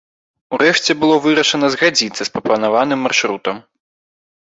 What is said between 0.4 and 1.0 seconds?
Урэшце